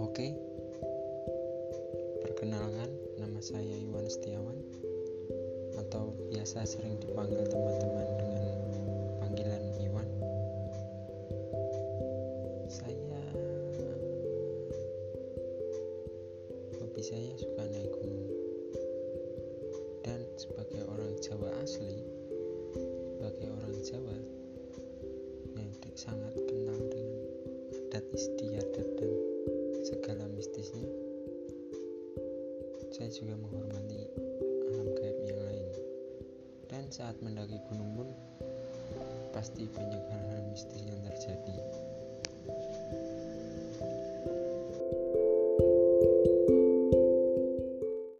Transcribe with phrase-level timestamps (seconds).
[0.00, 0.32] Oke,
[2.24, 2.88] perkenalkan
[3.20, 4.56] nama saya Iwan Setiawan
[5.76, 8.56] atau biasa sering dipanggil teman-teman dengan
[9.20, 10.08] panggilan Iwan.
[12.72, 13.20] Saya
[16.80, 18.32] hobi saya suka naik gunung
[20.00, 22.00] dan sebagai orang Jawa asli,
[23.20, 24.16] sebagai orang Jawa
[25.60, 27.20] yang sangat kenal dengan
[27.92, 28.49] adat istri.
[33.00, 34.12] Saya juga menghormati
[34.68, 35.66] alam gaib yang lain.
[36.68, 38.08] Dan saat mendaki gunung pun
[39.32, 40.89] pasti banyak hal-hal mistis.